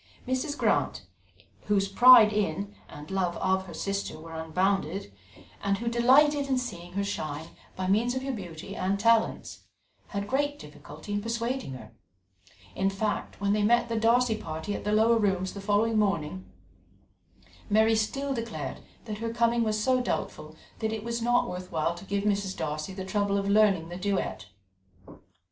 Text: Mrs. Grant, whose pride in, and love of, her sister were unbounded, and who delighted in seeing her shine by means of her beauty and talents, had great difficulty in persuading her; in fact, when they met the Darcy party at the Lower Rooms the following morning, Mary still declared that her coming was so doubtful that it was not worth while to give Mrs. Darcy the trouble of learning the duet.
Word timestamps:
Mrs. 0.27 0.57
Grant, 0.57 1.05
whose 1.65 1.87
pride 1.87 2.33
in, 2.33 2.73
and 2.89 3.11
love 3.11 3.37
of, 3.37 3.67
her 3.67 3.73
sister 3.75 4.17
were 4.19 4.33
unbounded, 4.33 5.13
and 5.63 5.77
who 5.77 5.87
delighted 5.87 6.47
in 6.47 6.57
seeing 6.57 6.93
her 6.93 7.03
shine 7.03 7.49
by 7.75 7.85
means 7.85 8.15
of 8.15 8.23
her 8.23 8.31
beauty 8.31 8.75
and 8.75 8.99
talents, 8.99 9.59
had 10.07 10.27
great 10.27 10.57
difficulty 10.57 11.13
in 11.13 11.21
persuading 11.21 11.73
her; 11.73 11.91
in 12.73 12.89
fact, 12.89 13.39
when 13.39 13.53
they 13.53 13.61
met 13.61 13.89
the 13.89 13.95
Darcy 13.95 14.35
party 14.37 14.73
at 14.73 14.85
the 14.85 14.91
Lower 14.91 15.19
Rooms 15.19 15.53
the 15.53 15.61
following 15.61 15.99
morning, 15.99 16.45
Mary 17.69 17.93
still 17.93 18.33
declared 18.33 18.79
that 19.05 19.19
her 19.19 19.31
coming 19.31 19.61
was 19.61 19.79
so 19.79 20.01
doubtful 20.01 20.55
that 20.79 20.91
it 20.91 21.03
was 21.03 21.21
not 21.21 21.47
worth 21.47 21.71
while 21.71 21.93
to 21.93 22.05
give 22.05 22.23
Mrs. 22.23 22.57
Darcy 22.57 22.91
the 22.91 23.05
trouble 23.05 23.37
of 23.37 23.47
learning 23.47 23.89
the 23.89 23.97
duet. 23.97 24.47